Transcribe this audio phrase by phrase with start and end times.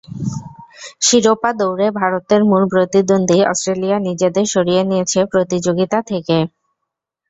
[1.01, 6.37] শিরোপা দৌড়ে ভারতের মূল প্রতিদ্বন্দ্বী অস্ট্রেলিয়া নিজেদের সরিয়ে নিয়েছে প্রতিযোগিতা থেকে।